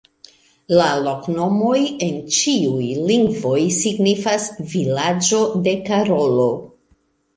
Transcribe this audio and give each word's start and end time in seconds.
La 0.77 0.85
loknomoj 1.07 1.81
en 2.05 2.17
ĉiuj 2.37 2.87
lingvoj 3.11 3.61
signifas: 3.77 4.49
"Vilaĝo 4.73 5.43
de 5.69 5.77
Karolo". 5.91 6.53